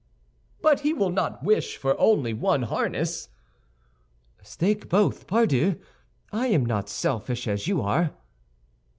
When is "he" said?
0.79-0.93